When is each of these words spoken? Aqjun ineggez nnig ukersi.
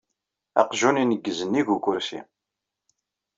Aqjun 0.61 1.01
ineggez 1.01 1.39
nnig 1.43 1.67
ukersi. 1.75 2.19